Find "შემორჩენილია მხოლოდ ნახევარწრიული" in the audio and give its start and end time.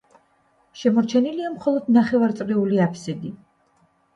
0.83-2.83